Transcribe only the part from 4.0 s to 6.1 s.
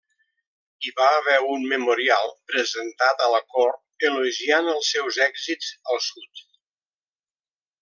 elogiant els seus èxits al